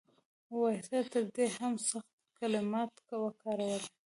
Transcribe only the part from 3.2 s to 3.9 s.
وکارول.